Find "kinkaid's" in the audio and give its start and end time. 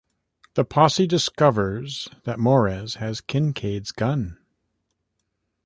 3.21-3.91